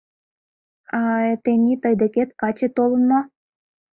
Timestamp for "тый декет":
1.83-2.29